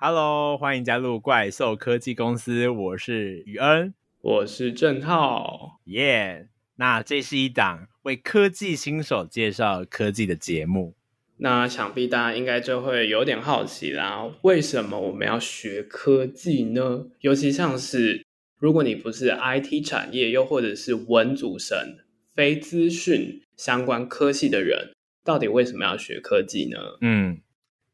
[0.00, 6.56] Hello，欢迎加入怪兽科技公司，我是宇恩，我是郑浩，耶、yeah！
[6.76, 10.94] 那这是一档为科技新手介绍科技的节目。
[11.38, 17.08] 那想必大家应该就会有点好奇啦，为什么我们要学科技呢？
[17.22, 18.24] 尤其像是
[18.60, 21.96] 如果你不是 IT 产业，又或者是文组生、
[22.36, 24.92] 非资讯相关科系的人，
[25.24, 26.78] 到底为什么要学科技呢？
[27.00, 27.40] 嗯。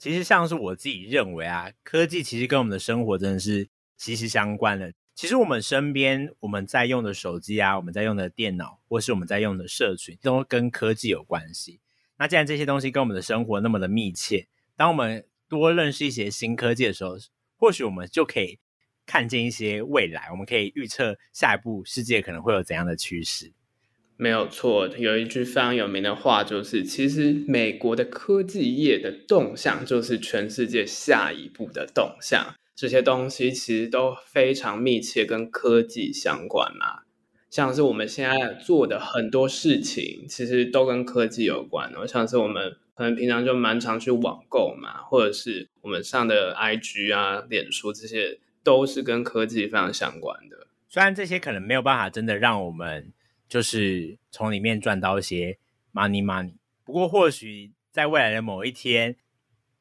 [0.04, 3.66] 其实像是我自己认为啊，科技其实跟我们的生活真的是
[3.96, 4.92] 息息相关的。
[5.14, 11.80] 其实我们身边我们在用的手机啊，我们在用的电脑，或是我们在用的社群，都跟科技有关系。
[12.18, 14.46] 那既然这些东西跟我们的生活那么的密切，
[14.76, 17.16] 当我们多认识一些新科技的时候，
[17.56, 18.58] 或许我们就可以
[19.06, 23.54] 看见一些未来，我们可以预测下一步世界可能会有怎样的趋势。
[24.16, 32.54] 没有错，有一句非常有名的话，就是其实美国的科技业的动向，就是全世界下一步的动向。
[32.76, 37.02] 这些东西其实都非常密切跟科技相关嘛。
[37.50, 42.06] 像是我们现在做的很多事情，其实都跟科技有关哦。
[42.06, 50.68] 像是我们可能平常就蛮常去网购嘛，或者是我们上的 IG 啊、脸书，这些都是跟科技非常相关的。
[50.88, 53.12] 虽然这些可能没有办法真的让我们。
[53.48, 55.58] 就是从里面赚到一些
[55.92, 59.16] money money，不过或许在未来的某一天，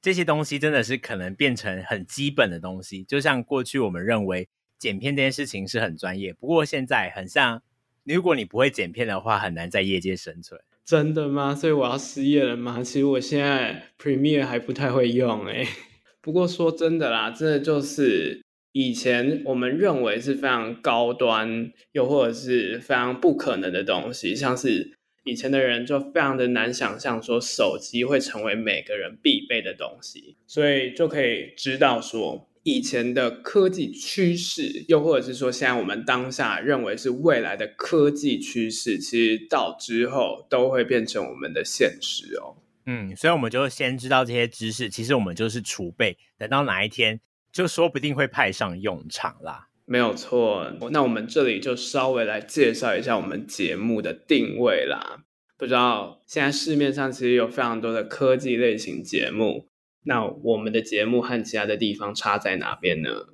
[0.02, 3.04] 这些东西真的是可能变成很基本的东西。
[3.04, 4.48] 就像过去我们认为
[4.78, 7.64] 剪片这件事情是很专业，不过现在很像，
[8.04, 10.62] 如果你不会剪片的话，很难在业界生存。
[10.86, 11.56] 真的吗？
[11.56, 12.84] 所以我要失业了吗？
[12.84, 15.66] 其实我现在 Premiere 还不太会用诶。
[16.22, 18.43] 不过说真的啦，真的就是。
[18.74, 42.58] 以前我们认为是非常高端，又或者是非常不可能的东西，像是以前的人就非常的难想象说手机会成为每个人必备的东西，所以就可以知道说以前的科技趋势，又或者是说现在我们当下认为是未来的科技趋势，其实到之后都会变成我们的现实哦。
[42.88, 47.20] 嗯，所以我们就先知道这些知识，其实我们就是储备，等到哪一天。
[47.54, 50.74] 就说不定会派上用场啦，没有错。
[50.90, 55.24] 那我们这里就稍微来介绍一下我们节目的定位啦。
[55.56, 59.68] 不知道现在市面上其实有非常多的科技类型节目，
[60.06, 63.28] 那我们的节目和其他的地方差在哪边呢？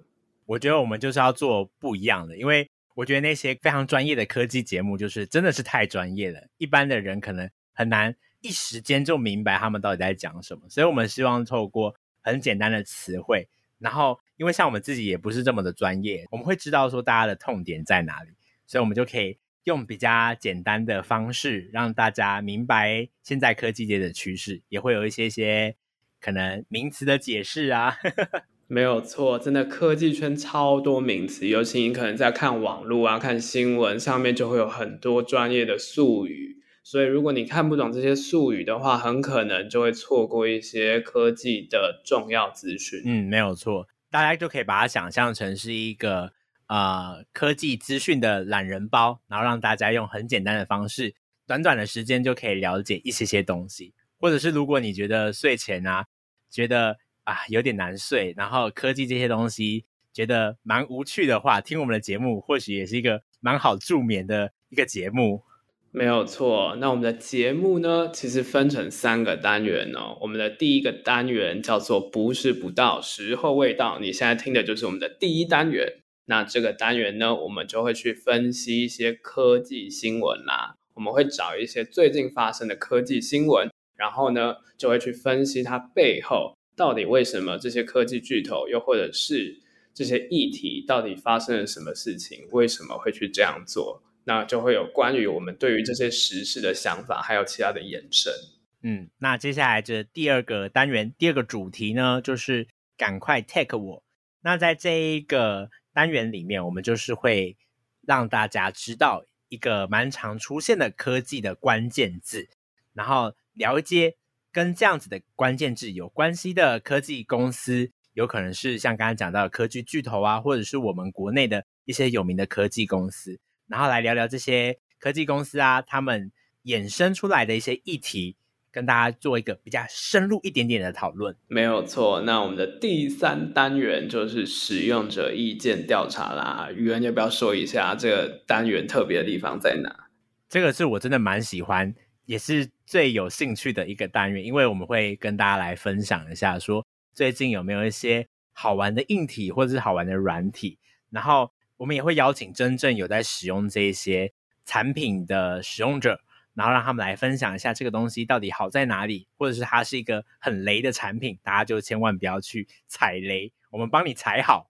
[0.46, 10.64] 我觉得我们就是要做不一样的，因为我觉得那些非常专业的科技节目，就是真的是太专业了，一般的人可能很难一时间就明白他们到底在讲什么。
[10.68, 13.48] 所以我们希望透过很简单的词汇。
[13.80, 18.30] 然后，因为像我们自己也不是这么的专业，我们会知道说大家的痛点在哪里，
[18.68, 25.76] 所以我们就可以用比较简单的方式让大家明白现在科技界的趋势，也会有一些些
[26.20, 27.98] 可能名词的解释啊。
[28.72, 36.59] 没有错，真的科技圈超多名词，尤其你可能在看网络啊、看新闻上面，就会有很多专业的术语。
[36.90, 43.04] 所以，如果你看不懂这些术语的话，很可能就会错过一些科技的重要资讯。
[43.06, 46.34] 嗯，没有错，大家就可以把它想象成是一个
[46.66, 51.14] 呃科技资讯的懒人包，然后让大家用很简单的方式，
[51.46, 53.94] 短短的时间就可以了解一些些东西。
[54.20, 56.08] 或者是如果你觉得睡前啊，
[56.50, 65.44] 觉得啊有点难睡，然后科技这些东西觉得蛮无趣的话，听我们的节目或许也是一个蛮好助眠的一个节目。
[65.92, 70.18] 没有错，那我们的节目呢，其实分成三个单元哦。
[70.22, 75.96] 我们的第一个单元叫做“不是不到，时候未到”，你现在听的就是我们的第一单元。
[76.26, 80.76] 那这个单元呢，我们就会去分析一些科技新闻啦。
[80.94, 89.58] 我们会找一些最近发生的科技新闻，然后呢，就会去分析它背后到底为什么这些科技巨头，又或者是
[89.96, 94.04] 这些议题到底发生了什么事情，为什么会去这样做。
[94.26, 98.34] 那就会有关于我们对于这些时事的想法，还有其他的延伸。
[98.82, 104.04] 嗯，那接下来这第二个单元，第二个主题呢，就是赶快 take 我。
[104.42, 107.58] 那在这一个单元里面，我们就是会
[108.06, 112.48] 让大家知道一个蛮常出现的科技的关键字，
[112.94, 114.16] 然后了解
[114.52, 123.42] 跟这样子的关键字有关系的科技公司，有可能是像刚刚讲到的科技巨头啊，或者是我们国内的一些有名的科技公司。
[123.70, 126.32] 然后来聊聊这些科技公司啊，他们
[126.66, 128.36] 衍生出来的一些议题，
[128.72, 131.36] 跟大家做一个比较深入一点点的讨论。
[131.48, 136.70] 没有错，那我们的第三单元就是使用者意见调查啦。
[136.76, 140.10] 宇恩要不要说一下这个单元特别的地方在哪？
[140.50, 141.94] 这个是我真的蛮喜欢，
[142.26, 150.80] 也是最有兴趣的一个单元，因为我们会跟大家来分享一下说，说最近有没有一些好玩的硬体或者是好玩的软体，
[151.12, 154.34] 然后我们也会邀请真正有在使用这些
[154.66, 156.20] 产品的使用者，
[156.54, 164.70] 然后让他们来分享一下这个东西到底好在哪里，或者是它是一个很雷的产品，大家就千万不要去踩雷，我们帮你踩好。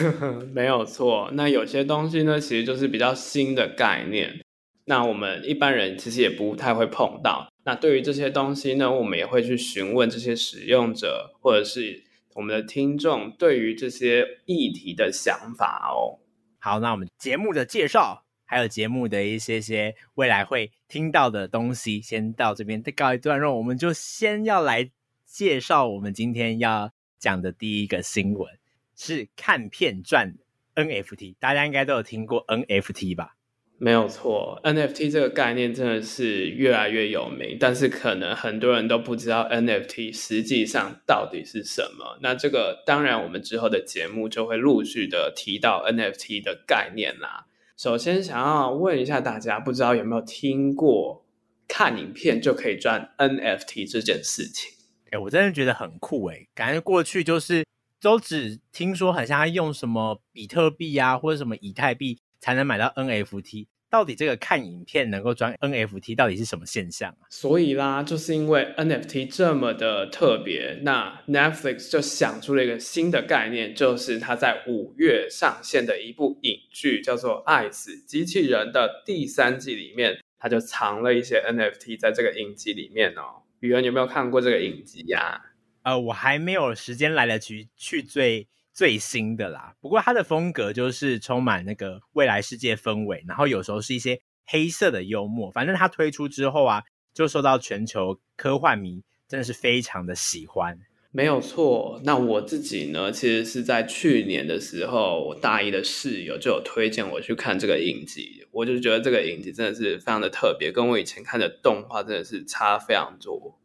[0.52, 4.40] 没有错，那有些东西呢，其实就是比较新的概念，
[4.84, 7.50] 那我们一般人其实也不太会碰到。
[7.64, 12.04] 那对于这些东西呢，我们也会去询问这些使用者，或者是
[12.34, 16.21] 我们的听众对于这些议题的想法哦。
[16.64, 23.56] 好，那我们节目的介绍，还有节目的一些些未来会听到的东西，先到这边再告一段落。
[23.56, 24.88] 我们就先要来
[25.26, 28.48] 介绍我们今天要讲的第一个新闻，
[28.94, 30.36] 是看片赚
[30.76, 31.34] NFT。
[31.40, 33.34] 大家应该都有听过 NFT 吧？
[33.82, 42.16] 没有错，NFT 这个概念真的是越来越有名，但是可能很多人都不知道 NFT 实际上到底是什么。
[42.20, 47.46] 那这个当然，我们之后的节目就会陆续的提到 NFT 的概念啦。
[47.76, 51.26] 首先，想要问一下大家，不知道有没有听过
[51.66, 54.70] 看影片就可以赚 NFT 这件事情？
[55.10, 57.66] 哎，我真的觉得很酷哎，感觉过去就是
[58.00, 63.66] 都只听说，好像要用什么比特币啊，或者什么以太币才能买到 NFT。
[63.92, 67.28] 到底这个看影片能够赚 NFT 到底是什么现象啊？
[67.28, 83.42] 所以啦，就是因为 NFT 这么的特别，那 Netflix 就想出了一个新的概念，就是它在五月上线的一部影剧，叫做《爱死机器人》的第三季里面，它就藏了一些 NFT 在这个影集里面哦。
[83.60, 85.38] 宇恩有没有看过这个影集呀？
[85.82, 88.48] 呃，我还没有时间来得及去追。
[88.72, 95.50] 最新的啦，不过它的风格就是充满那个未来世界氛围，然后有时候是一些黑色的幽默。
[95.50, 96.82] 反正它推出之后啊，
[97.12, 100.78] 就受到全球科幻迷真的是非常的喜欢。
[101.10, 113.58] 没有错，那我自己呢，其实是在去年的时候，我大一的室友就有推荐我去看这个影集，我就觉得这个影集真的是非常的特别，跟我以前看的动画真的是差非常多，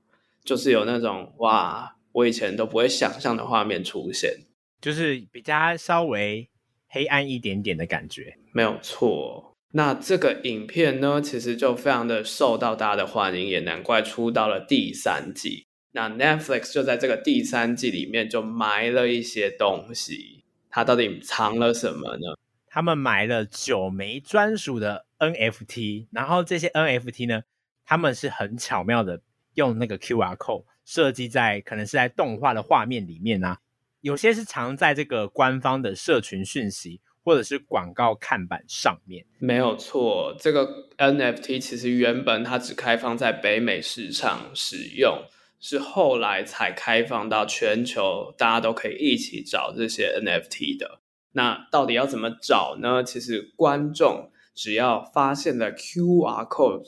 [0.43, 4.41] 就是有那种哇，我以前都不会想象的画面出现。
[4.87, 6.49] 就是比较稍微
[6.87, 9.53] 黑暗一点点的感觉，没有错。
[9.73, 15.65] 那这个影片呢，其实就非常的受到大家的欢迎，也难怪出到了第三季。
[15.91, 22.37] 那 Netflix 就在这个第三季里面就埋了一些东西，它到底藏了什么呢？
[22.67, 27.41] 他们埋了九枚专属的 NFT，然后这些 NFT 呢，
[27.83, 29.21] 他们是很巧妙的
[29.55, 33.59] 用那个 QR code 设计在可能是在动画的画面里面啊。
[34.01, 40.35] 有些是藏在这个官方的社群讯息或者是广告看板上面，没有错。
[40.39, 45.23] 这个 NFT 其实原本它只开放在北美市场使用，
[45.59, 51.01] 是后来才开放到全球，大家都可以一起找这些 NFT 的。
[51.33, 53.03] 那到底要怎么找呢？
[53.03, 56.87] 其实观众只要发现了 QR code，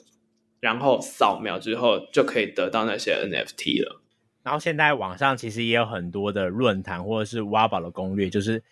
[0.59, 4.01] 然后扫描之后就可以得到那些 NFT 了。
[4.49, 8.63] 然后现在网上其实也有很多的论坛或者是挖宝的攻略，就是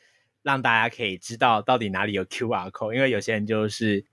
[0.42, 4.04] 让大家可以知道到底哪里有 QR code，因为有些人就是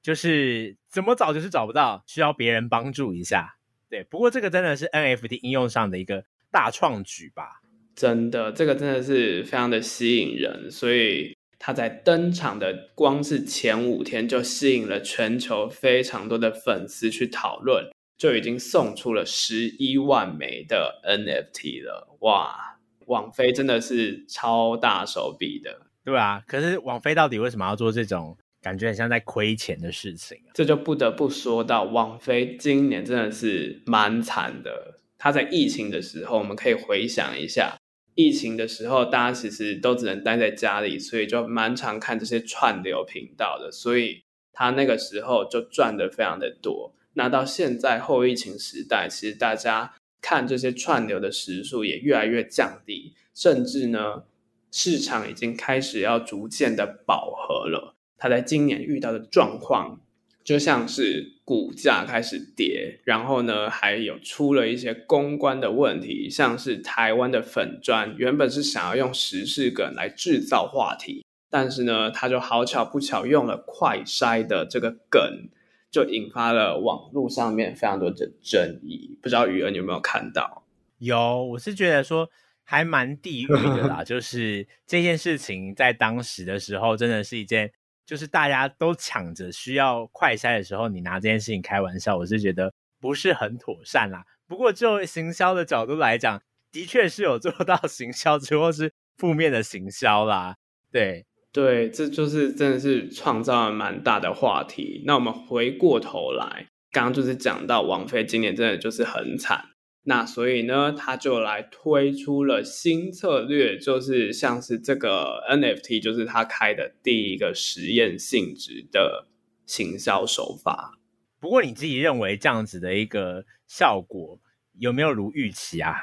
[0.00, 3.58] 就是怎么找就是找不到，需要别人帮助一下。
[3.90, 7.60] 对，不过这个真的是 NFT 应用上的一个大创举吧？
[7.94, 17.90] 真的，这个真的是非常的吸引人，所以他在登场的光是前五天就吸引了全球非常多的粉丝去讨论。
[18.20, 22.76] 就已经送出了十一万枚的 NFT 了，哇！
[23.06, 26.42] 网飞真的是超大手笔的，对啊。
[26.46, 30.52] 可是网飞到底为什么要做这种感觉很像在亏钱的事情啊？
[30.52, 35.00] 这就不得不说到网飞今年真的是蛮惨的。
[35.16, 37.78] 他在疫情的时候，我们可以回想一下，
[38.14, 44.22] 疫情的时候大家其实都只能待在家里，所以就蛮常看这些串流频道的，所以
[44.52, 46.94] 他那个时候就赚得非常的多。
[47.14, 54.24] 那到现在后疫情时代，其实大家看这些串流的时数也越来越降低，甚至呢，
[54.70, 57.96] 市场已经开始要逐渐的饱和了。
[58.16, 60.00] 它在今年遇到的状况，
[60.44, 75.48] 就像是股价开始跌，然后呢，还有出了一些公关的问题，像是台湾的粉专原本是想要用时事梗来制造话题，但是呢，他就好巧不巧用了快筛的这个梗。
[75.90, 80.64] 就引发了网络上面非常多的争议，不知道宇恩有没有看到？
[80.98, 82.28] 有，我是觉得说
[82.62, 84.02] 还蛮地狱的啦。
[84.04, 87.72] 就是这件事情在当时的时候，真的是一件，
[88.06, 94.24] 就是大家都抢着需要快筛的时候，你拿这件事情开玩笑，我是觉得不是很妥善啦。
[94.46, 100.56] 不过就行销的角度来讲，的确是有做到行销之后是负面的行销啦。
[100.92, 105.02] 对对，这就是真的是创造了蛮大的话题。
[105.04, 109.64] 那我们回过头来，刚刚就是讲到王菲今年真的就是很惨。
[110.04, 119.26] 那所以呢，他就来推出了新策略，就是像是这个 NFT，就是他开的第一个实验性质的
[119.66, 120.98] 行销手法。
[121.38, 124.38] 不过你自己认为这样子的一个效果
[124.78, 125.96] 有没有如预期啊？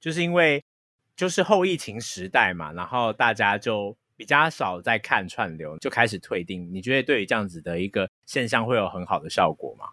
[0.00, 0.64] 就是因为
[1.14, 6.72] 就是后疫情时代嘛，然后大家就比较少在看串流，就开始退订。
[6.72, 9.86] 你觉得对于这样子的一个现象会有很好的效果吗？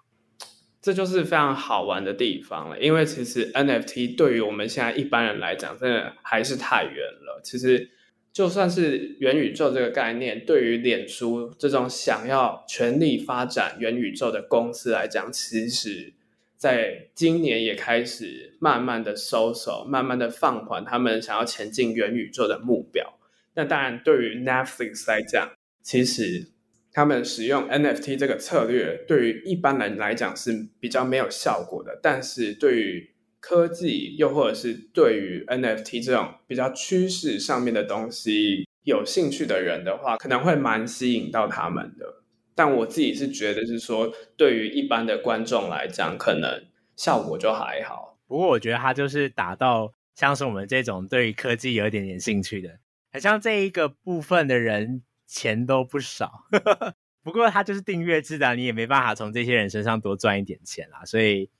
[0.80, 7.42] 这就是非常好玩的地方了，因为其实 NFT 对于我们现在一般人来讲，真的还是太远了。
[7.44, 7.90] 其实
[8.32, 16.14] 就算是元宇宙这个概念，对于脸书这种想要全力发展元宇宙的公司来讲，其实
[16.56, 23.16] 在今年也开始慢慢的收手，慢慢的放缓他们想要前进元宇宙的目标。
[23.60, 25.52] 那当然，对于 Netflix 来讲，
[25.84, 26.54] 其实。
[26.92, 32.00] 他们使用 NFT 这个策略，对于一般人来讲是比较没有效果的。
[32.02, 42.24] 但是对于科技，又或者是对于 NFT 这种比较趋势上面的东西有兴趣的人的话，可能会蛮吸引到他们的。
[42.56, 48.18] 但我自己是觉得是说，对于一般的观众来讲，可能效果就还好。
[48.28, 52.80] 不过我觉得他就是打到像是我们这种对于科技有一点点兴趣的，
[53.12, 55.04] 很像这一个部分的人。
[55.32, 56.46] 钱都不少，
[57.22, 61.52] 不过他就是订阅制的，你也没办法从这些人身上多赚一点钱啦，所以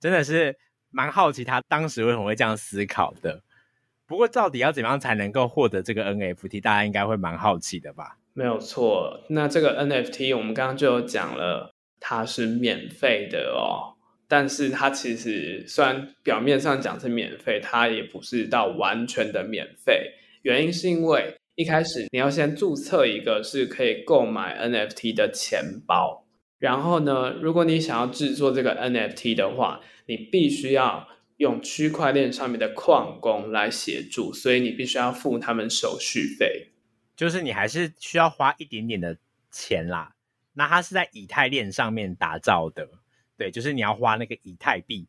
[0.00, 0.58] 真的是
[0.90, 3.44] 蛮好奇他当时为什么会这样思考的。
[4.04, 8.18] 不过到底要怎么样才能够获得这个 NFT，大家应该会蛮好奇的吧？
[8.32, 13.94] 没有错，那这个 NFT 我们刚刚就有讲了，它是免费的哦，
[14.26, 21.36] 但是它其实虽然表面上讲是免费，它也不是到完全的免费，原因是因为。
[21.56, 26.26] 一开始你要先注册一个是可以购买 NFT 的钱包，
[26.58, 36.72] 然后呢，如果你想要制作这个 NFT 的话，你必须要用区块链上面的矿工来协助，所以你必须要付他们手续费，
[37.16, 39.16] 就是你还是需要花一点点的
[39.52, 40.16] 钱啦。
[40.54, 42.88] 那它是在以太链上面打造的，
[43.36, 45.06] 对，就是你要花那个以太币，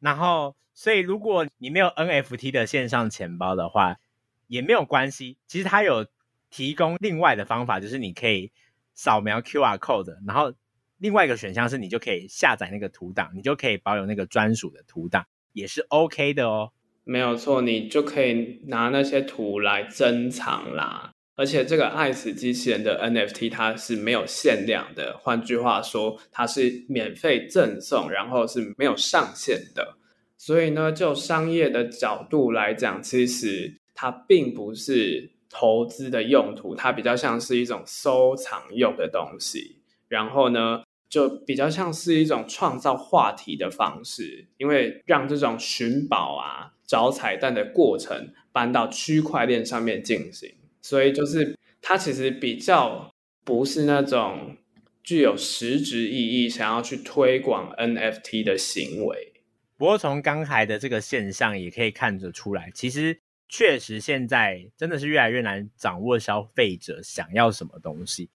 [0.00, 3.98] 然后所以如果你没有 NFT 的线上钱包的话。
[4.46, 6.06] 也没有关系，其实它有
[6.50, 8.52] 提供另外的方法，就是你可以
[8.94, 10.52] 扫描 QR code，然后
[10.98, 16.70] 另外一个选项是你就可以下载那个图档，你就可以保有那个专属的图档，也是 OK 的哦。
[17.02, 21.10] 没有错，你就可以拿那些图来珍藏啦。
[21.34, 29.96] 而且这个爱死机器人的 NFT 它是没有限量的，换句话说，它是免费赠送，然后是没有上限的。
[30.38, 33.80] 所以呢，就商业的角度来讲，其实。
[33.94, 39.78] 它并不是投资的用途，它比较像是一种收藏用的东西。
[40.08, 53.12] 然后呢，就比较像是一种创造话题的方式，因为让这种寻宝啊、找彩蛋的过程搬到区块链上面进行，所以就是它其实比较
[53.44, 54.56] 不是那种
[55.02, 59.32] 具有实质意义，想要去推广 NFT 的行为。
[59.76, 63.20] 不过从刚才的这个现象也可以看得出来，其实。
[63.46, 68.30] 确实，现在真的是越来越难掌握消费者想要什么东西，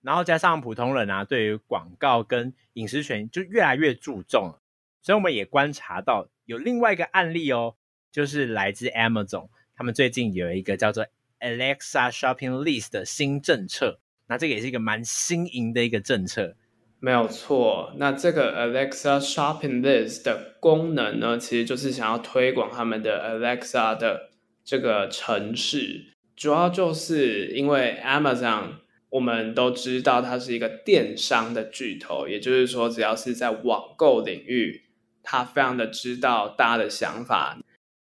[0.00, 4.58] 然后加上普通人啊，对于广告跟隐私权就越来越注重，
[5.00, 7.76] 所以我们也观察到有另外一个案例哦，
[8.10, 11.06] 就是来自 Amazon，他们最近有一个叫做
[11.38, 16.56] Alexa Shopping List 的新政策，那这个也是一个蛮新颖的一个政策，
[16.98, 17.92] 没有错。
[17.98, 24.30] 那这个 Alexa Shopping List 的功能呢，其实就是想要推广他们的 Alexa 的。
[24.64, 28.78] 这个城市主要就是因为 Amazon，
[29.10, 34.82] 我们都知道它是一个电商的巨头，也就是说，只要是在网购领域，
[35.22, 37.58] 它非常的知道大家的想法。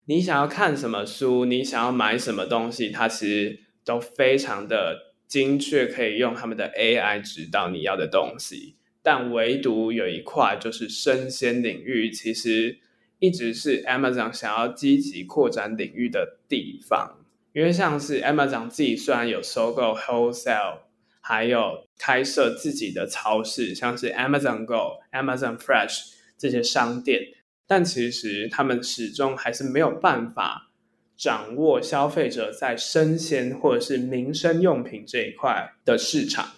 [0.06, 8.76] 你想要看什么书，你想要买什么东西，它其实都非常的精确，可以用他们的 AI 指导你要的东西。
[9.02, 12.78] 但唯独有一块就是生鲜领域，其实。
[13.22, 17.20] 一直是 Amazon 想要积极扩展领域的地方，
[17.52, 20.78] 因为像是 Amazon 自己虽然有收购 Wholesale，
[21.20, 27.20] 还有开设自己的超市，像是 Amazon Go、Amazon Fresh 这些商店，
[27.68, 30.72] 但其实他们始终还是没有办法
[31.16, 36.48] 掌握消费者在生鲜或者是民生用品这一块的市场。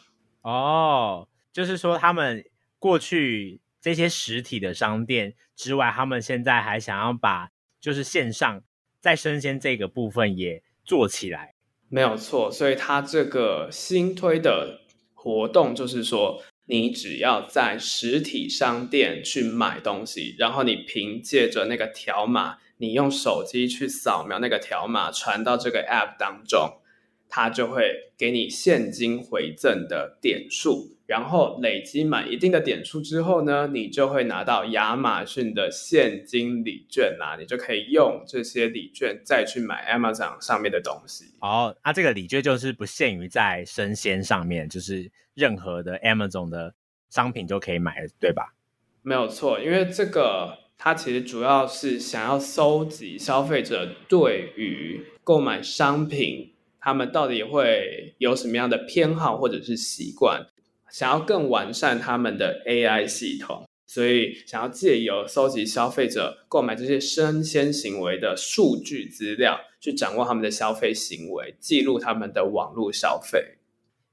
[0.40, 2.42] 哦，就是说他们
[2.78, 3.60] 过去。
[3.84, 8.62] 这些实体的商店之外，他们现在还想要把就是线上
[8.98, 11.54] 在生鲜这个部分也做起来。
[11.90, 14.80] 没有错，所以它这个新推的
[15.12, 26.80] 活动就是说，你只要在实体商店去买东西，然后你凭借着那个条码，你用手机去扫描那个条码，传到这个 App 当中，
[27.28, 30.93] 它就会给你现金回赠的点数。
[31.06, 41.26] 然后累积满一定的点数之后呢，你就会拿到亚马逊的现金礼券啦，你就可以用这些礼券再去买 Amazon 上面的东西。
[41.40, 46.74] 哦，那、啊、这个礼券就是不限于在生鲜上面，就是任何的 Amazon 的
[47.10, 48.54] 商品就可以买，对吧？
[49.02, 60.46] 没有错，因为这个它其实主要是想要搜集消费者对于购买商品，他们到底会有什么样的偏好或者是习惯。
[60.94, 73.56] 想要更完善他们的 AI 系统，所以想要借由搜集消费者购买这些生鲜行为的数据资料，去掌握他们的消费行为，记录他们的网络消费。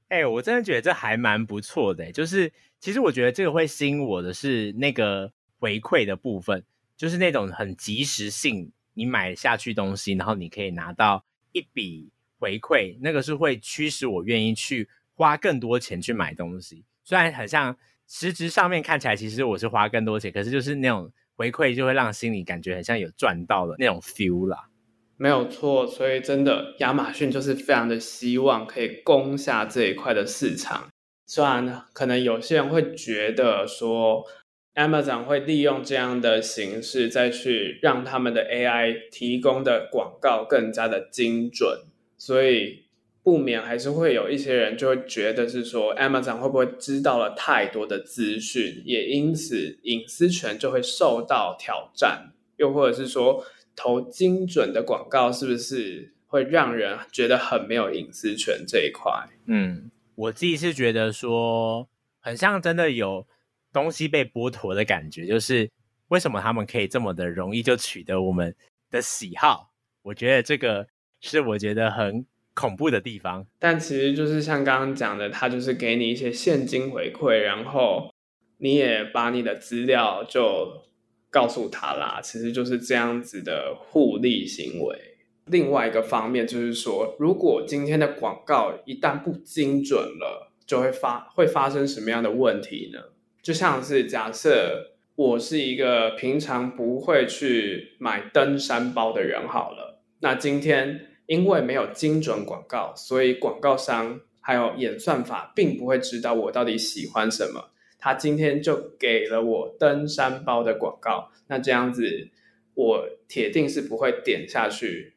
[0.08, 2.10] 哎、我真的觉得这还蛮不错的。
[2.10, 6.64] 就是其实我觉得这个会吸引我的是那个回馈的部分，
[6.96, 12.10] 就是那种很及时性，你买下去东西，然后你可以拿到一笔
[12.40, 14.88] 回馈，那个是会驱使我愿意去。
[15.22, 17.76] 花更多钱去买东西，虽然很像
[18.08, 24.68] 实质上面看起来，其实我是花更多钱，可是就是那种回馈就会让心里感觉很像有赚到的那种 feel 啦。
[25.16, 30.88] 没有错，所以真的亚马逊就是非常的希望可以攻下这一块的市场。
[31.24, 34.26] 虽然可能有些人会觉得说
[34.74, 41.82] ，Amazon 会利用这样的形式再去让他们的 AI 提供的广告更加的精准，
[42.18, 42.82] 所以。
[43.24, 59.12] 不免还是会有一些人就会觉得是说，Amazon 会不会知道了太多的资讯，也因此隐私权就会受到挑战，又或者是说投精准的广告是不是会让人觉得很没有隐私权这一块？
[59.46, 61.88] 嗯，我自己是觉得说，
[62.18, 63.24] 很像真的有
[63.72, 65.70] 东西被剥夺的感觉，就是
[66.08, 68.52] 为什么他们可以这么的容易就取得我们
[68.90, 69.70] 的喜好？
[70.02, 70.88] 我觉得这个
[71.20, 72.26] 是我觉得很。
[72.54, 78.12] 恐怖的地方，但其实就是像刚刚讲的，他就是给你一些现金回馈，然后
[78.58, 80.82] 你也把你的资料就
[81.30, 84.98] 告诉他啦，其实就是这样子的互利行为。
[85.46, 93.00] 另外一个方面就是说，如果今天的广告一旦不精准了，就会发会发生什么样的问题呢？
[93.40, 101.08] 就像是假设我是一个平常不会去买登山包的人好了，那今天。
[101.32, 107.70] 因为没有精准广告，所以广告商还有演算法并不会知道我到底喜欢什么。
[107.98, 112.28] 他今天就给了我登山包的广告，那这样子
[112.74, 115.14] 我铁定是不会点下去，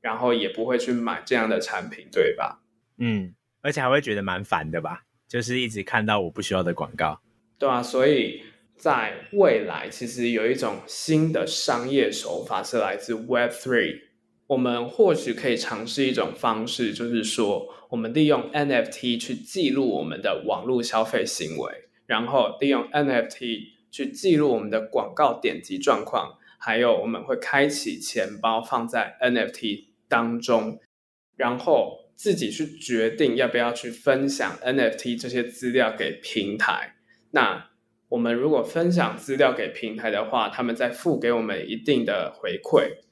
[0.00, 2.62] 然后也不会去买这样的产品，对吧？
[2.96, 5.02] 嗯，而且还会觉得蛮烦的吧？
[5.28, 7.20] 就是一直看到我不需要的广告。
[7.58, 8.42] 对啊，所以
[8.74, 14.07] 在未来，其实有一种新的商业手法是来自 Web3。
[14.48, 21.70] 我们或许可以尝试一种方式，就是说，我们利用 NFT 去记录我们的网络消费行为，
[22.06, 30.80] 然后利用 NFT 去记录我们的广告点击状况，还有我们会开启钱包放在 NFT 当中，
[31.36, 36.94] 然后自己去决定要不要去分享 NFT 这些资料给平台。
[37.32, 37.68] 那
[38.08, 43.07] 我们如果分享资料给平台的话，他们再付给我们一定的回馈。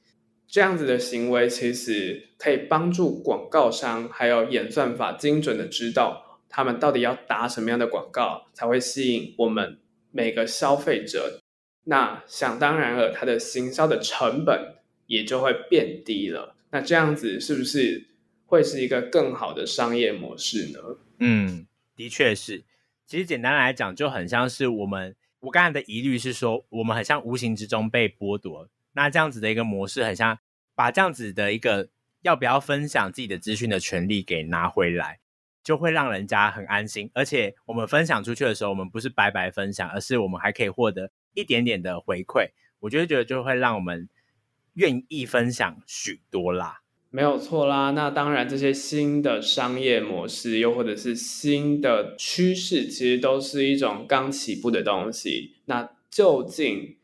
[0.47, 9.77] 这样子的行为其实可以帮助广告商还有演算法精准的知道他们到底要打什么样的广告才会吸引我们
[10.11, 11.41] 每个消费者。
[11.83, 16.55] 那想当然了，它的行销的成本也就会变低了。
[16.71, 18.07] 那这样子是不是
[18.45, 20.79] 会是一个更好的商业模式呢？
[21.19, 22.63] 嗯，的确是。
[23.05, 28.67] 其实简单来讲，就很像是我们我刚才的疑虑是说，我们很像无形之中被剥夺。
[28.97, 30.39] 那这样子的一个模式，很像
[30.73, 31.87] 把这样子的一个
[32.23, 35.19] 要不要分享自己的资讯的权利给拿回来，
[35.63, 37.11] 就会让人家很安心。
[37.13, 42.49] 而且我们分享出去的时候，我们不是白白分享，而是我们还可以获得一点点的回馈。
[42.79, 44.09] 我觉得，觉得就会让我们
[44.73, 46.81] 愿意分享许多啦。
[47.11, 47.91] 没有错啦。
[47.91, 55.55] 那当然，这些新的商业模式，又或者是新的趋势，其实都是一种刚起步的东西。
[55.65, 56.97] 那究竟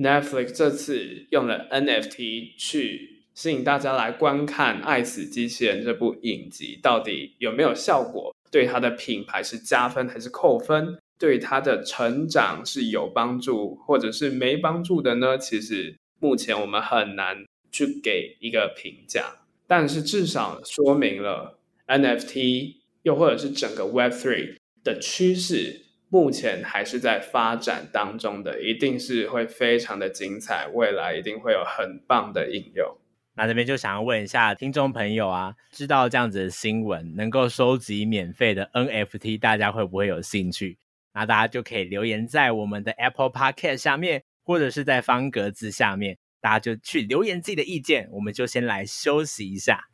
[0.00, 8.34] ，Netflix 这次用了 NFT 去吸引大家来观看《爱死机器人》这部影集，到底有没有效果？
[8.50, 10.98] 对它的品牌是加分还是扣分？
[11.18, 15.36] 对它的成长是有帮助，或者是没帮助的呢？
[15.36, 19.42] 其实目前我们很难去给一个评价。
[19.66, 32.96] 但是至少说明了 NFT 又或者是整个 Web3 的趋势，目前还是在发展当中的，一定是会非常的精彩，未来一定会有很棒的应用。
[33.36, 40.78] 那这边就想要问一下听众朋友啊，知道这样子的新闻，能够收集免费的 NFT，大家会不会有兴趣？
[41.14, 48.08] 那大家就可以留言在我们的 Apple Podcast 下面，或者是在方格子下面，大家就去留言自己的意见。
[48.10, 49.84] 我们就先来休息一下。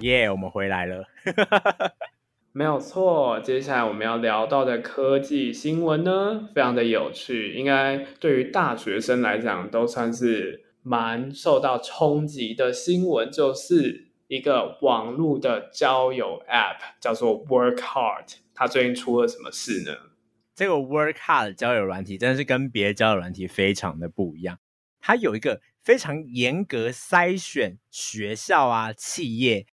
[0.00, 1.04] 耶，yeah, 我们回来了。
[2.52, 19.94] 没有错，接下来我们要聊到的科技新闻呢，非常的有趣，应该对于大学生来讲都算是蛮受到冲击的新闻，就是一个网络的交友 App，叫做 Work Hard，它最近出了什么事呢？
[20.54, 24.58] 这个 Work Hard 交友软体真的是跟别的交友软体非常的不一样，
[25.00, 29.66] 它有一个非常严格筛选学校啊、企业，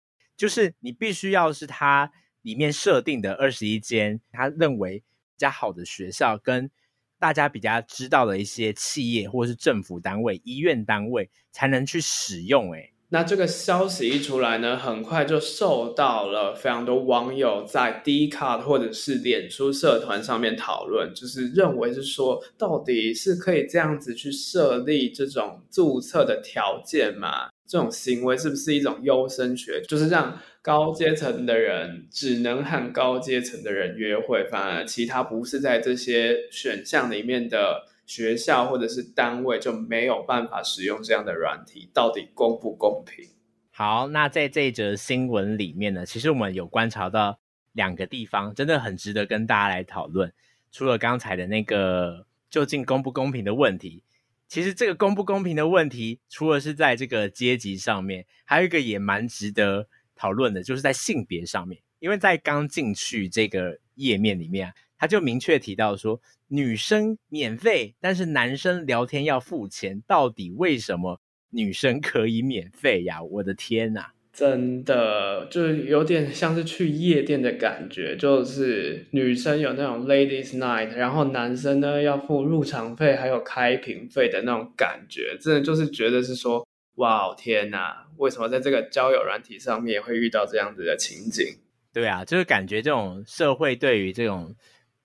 [0.42, 2.12] 就是你必须要是它。
[2.44, 5.06] 里面设定的二十一间，他认为比
[5.38, 6.72] 较好的学校，跟
[7.20, 12.74] 大家比较知道的一些企业或是政府单位、医院单位才能去使用。
[12.74, 27.51] 诶，那这个消息一出来呢，很快就受到了非常多网友在 Dcard 或者是脸书社团上面讨论，就是认为是说，到底是可以这样子去设立这种注册的条件吗？
[27.72, 29.82] 这种行为是不是一种优生学？
[29.88, 43.30] 就是让高阶层的人只能和高阶层的人约会，反而其他不是在这些选项里面的学校或者是单位就没有办法使用这样的软体，到底公不公平？
[43.72, 47.40] 好，那在这一则新闻里面呢，其实我们有观察到
[47.72, 50.34] 两个地方，真的很值得跟大家来讨论。
[50.74, 54.04] 除了刚才的那个究竟公不公平的问题。
[54.52, 61.82] 其实这个公不公平的问题，除了是在这个阶级上面，还有一个也蛮值得讨论的，就是在性别上面。
[62.00, 70.02] 因为在刚进去这个页面里面啊，他就明确提到说，女生免费，但是男生聊天要付钱。
[70.06, 73.24] 到底为什么女生可以免费呀？
[73.24, 74.08] 我的天呐！
[74.34, 86.66] 真的就是有点像是去夜店的感觉，就是女生有那种 ladies night，然后男生呢要付入场费还有开瓶费的那种感觉，真的就是觉得是说，
[86.96, 91.46] 哇天哪，为什么在这个交友软体上面会遇到这样子的情景？
[91.92, 94.56] 对啊，就是感觉这种社会对于这种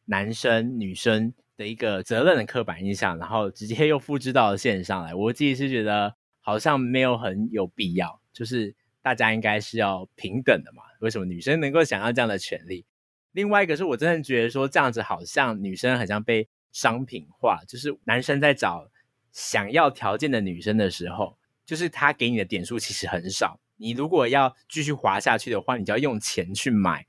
[0.04, 8.72] 男生女生的一个责任的刻板印象，然后直接又复制到了线上来，我自己是觉得好像没有很有必要，就是。
[9.06, 10.82] 大家应该是要平等的嘛？
[10.98, 12.84] 为什么女生能够想要这样的权利？
[13.30, 18.90] 另外一个是我真的觉得说这样子好像女生好像被商品化，就是男生在找
[19.30, 23.60] 想要条件的女生的时候，就是他给你的点数其实很少。
[23.76, 27.06] 你如果要继续滑下去的话，你就要用钱去买。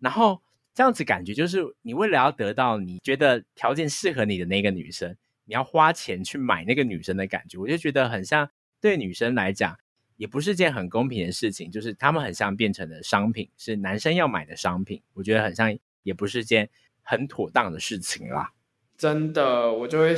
[0.00, 0.42] 然后
[0.74, 9.78] 这样子感觉就是你为了要得到你觉得条件适合你的那个女生，你要花钱去买那个女生的感觉，我就觉得很像对女生来讲。
[10.16, 15.02] 也不是件很公平的事情，就是他们很像变成了商品，是男生要买的商品。
[15.14, 16.68] 我觉得很像，也不是件
[17.02, 18.52] 很妥当的事情啦。
[18.96, 20.14] 真的，我就会，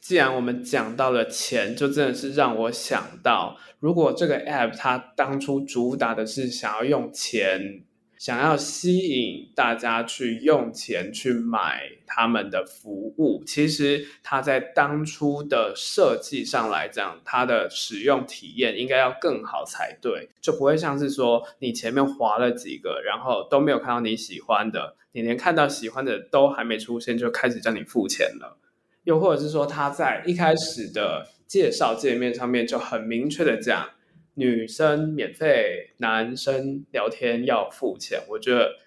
[0.00, 7.84] 既然我们讲到了钱，就真的是让我想到，如果这个 app 它当初主打的是想要用钱。
[8.22, 28.56] 想要吸引大家去用钱去买他们的服务，其实它在当初的设计上来讲，它的使用体验应该要更好才对，就不会像是说你前面滑了几个，然后都没有看到你喜欢的，你连看到喜欢的都还没出现，就开始叫你付钱了，
[29.02, 33.90] 又或者是说他在一开始的介绍界面上面就很明确的讲。
[34.34, 38.18] 女生免费，男生聊天要付钱。
[38.30, 38.78] 我觉得，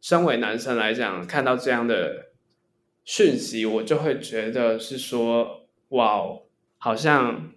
[0.00, 2.30] 身为男生来讲，看到这样的
[3.04, 6.22] 讯息，我就会觉得是说，哇，
[6.78, 7.52] 好像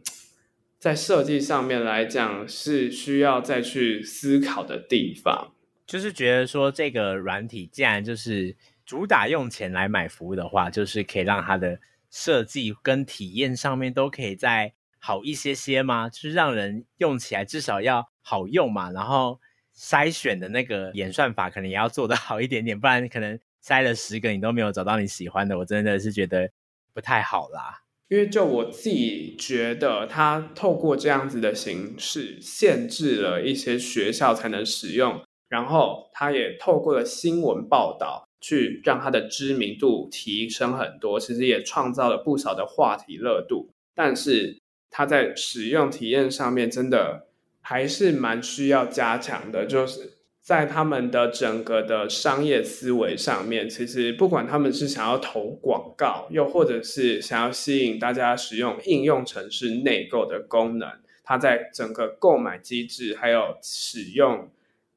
[0.77, 5.53] 在设计上面来讲是需要再去思考的地方。
[5.85, 8.53] 就是觉得说，这个软体既然就是
[8.85, 11.79] 主打用钱来买服务的话，就是可以让它的
[12.11, 14.73] 设计跟体验上面都可以在。
[14.99, 16.09] 好一些些吗？
[16.09, 19.39] 就是让人用起来至少要好用嘛，然后
[19.77, 26.49] 筛选的那个演算法可能也要做得好一点点，不然可能筛了十个你都没有找到你喜欢的，我真的是觉得
[26.93, 27.83] 不太好啦。
[28.09, 43.69] 因为就我自己觉得，它透过这样子的形式限制了一些学校才能使用，然后它也透过了新闻报道去让它的知名度提升很多，其实也创造了不少的话题热度。
[43.93, 44.57] 但是
[44.89, 47.27] 它在使用体验上面，真的
[47.61, 50.13] 还是蛮需要加强的，就是。
[50.47, 60.89] 在他们的整个的商业思维上面，其实不管他们是想要投广告，又或者是想要吸引大家使用应用程式内购的功能，
[61.21, 64.49] 它在整个购买机制还有使用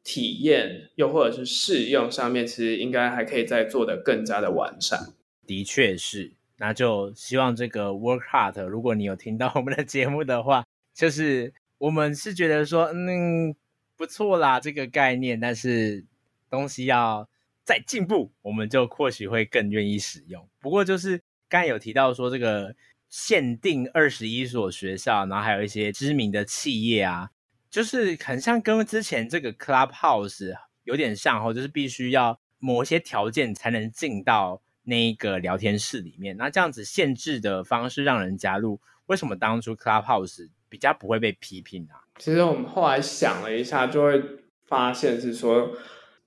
[0.04, 5.00] 体验，又或者是试用上面，其实应该还可以再做得更加的完善。
[5.44, 13.56] 的确是，那就希望这个 Work Hard，如果你有听到 我们的节目的话，就是我们是觉得说，嗯。
[13.96, 16.02] 不错啦，这个概念，但是
[16.48, 17.28] 东西要
[17.62, 20.48] 再进步，我们就或许会更愿意使用。
[20.58, 21.20] 不过就是
[21.50, 22.74] 刚才有提到说，这个
[23.10, 27.30] 限定二十一所学校，然后还有一些知名的企业啊，
[27.68, 36.36] 就是很像跟之前这个 Clubhouse 有点像哦，就是必须要某些条件才能进到那一个聊天室里面。
[36.36, 42.04] 那这样子限制的方式让人加入，为什么当初 Clubhouse 比较不会被批评啊？
[42.18, 44.22] 其实我们后来想了一下，就会
[44.66, 45.72] 发现是说，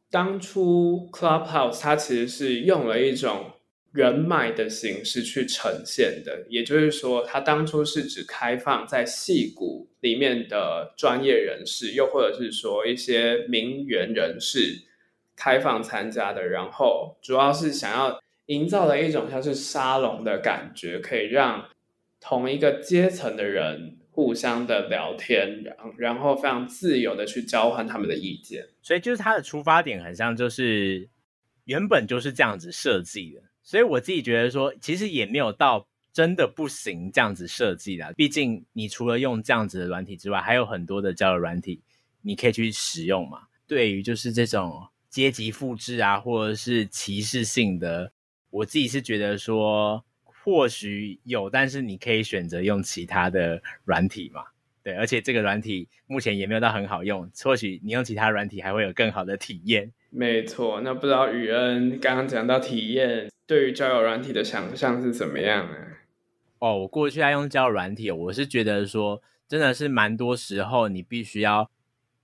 [0.09, 3.51] 当初 Clubhouse 它其实是用了一种
[3.91, 14.81] 人脉的形式去呈现的，也就是说，它当初是只开放在戏骨里面的专业人士，又或者是说一些名媛人士
[15.35, 21.69] 开放参加的，然后主要是想要营造了一种像是沙龙的感觉，可以让
[22.19, 23.99] 同一个阶层的人。
[24.15, 31.09] 互相的聊天，然然后非常自由的去交换他们的意见，所以就是它的出发点很像，就是
[31.65, 33.41] 原本就是这样子设计的。
[33.63, 38.13] 所以我自己觉得说，其实也没有到真的不行这样子设计的。
[38.13, 41.81] 毕竟你除了用这样子的软体之外，还有很多的交友软体
[42.21, 43.47] 你可以去使用嘛。
[43.65, 48.11] 对于就是这种阶级复制啊，或者是歧视性的，
[48.53, 50.03] 我自己是觉得说。
[50.45, 54.43] 或许有，但是你可以选择用其他的软体嘛？
[54.83, 57.31] 对，而且这个软体目前也没有到很好用。
[57.45, 59.93] 或许你用其他软体还会有更好的体验。
[60.09, 65.77] 没错，那不知道宇恩刚刚讲到体验，对于交友软体的想象是怎么样呢？
[66.59, 71.71] 哦，我过去在用交友软体，我是觉得说，真的是蛮多时候你必须要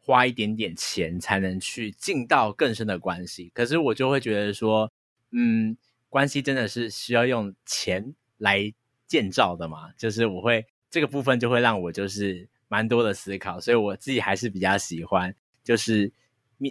[0.02, 3.50] 花一点点钱才能去进到更深的关系。
[3.54, 4.92] 可是我就会觉得说，
[5.32, 5.78] 嗯。
[6.10, 8.74] 关系真的是需要用钱来
[9.08, 9.92] 建造的嘛？
[9.98, 16.12] 就是我会这个部分就会让我就是蛮多的思考，所以我自己还是比较喜欢就是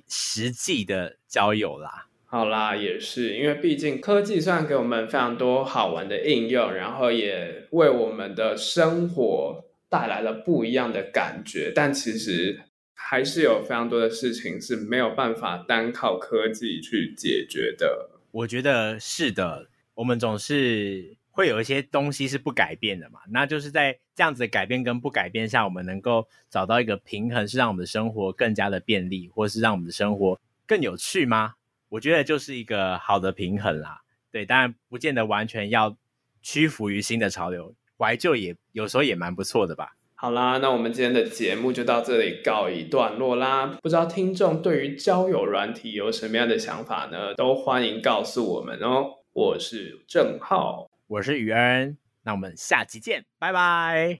[0.08, 2.08] 实际的交友啦。
[2.26, 12.60] 好啦，也是因为毕竟科技虽然给我们非常多好玩的应用，然后也为我们的生活带来了不一样的感觉，但其实
[12.92, 18.10] 还是有非常多的事情是没有办法单靠科技去解决的。
[18.30, 31.54] 我觉得是的，我们总是会有一些东西是不改变的嘛，那就是在这样子的改变跟不改变下，我们能够找到一个平衡，是让我们的生活更加的便利，或是让我们的生活更有趣吗？
[31.88, 34.02] 我觉得就是一个好的平衡啦。
[34.30, 35.96] 对，当然不见得完全要
[36.42, 39.96] 屈服于新的潮流，怀旧也有时候也蛮不错的吧。
[40.20, 43.78] 好啦，那我们今天的节目就到这里告一段落啦。
[43.80, 47.32] 不知道听众对于交友软体有什么样的想法呢？
[47.36, 49.04] 都欢迎告诉我们哦。
[49.32, 54.16] 我是郑浩，我是宇恩，那我们下期见，拜拜。